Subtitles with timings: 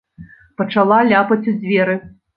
[0.61, 2.01] Пачала ляпаць у дзверы.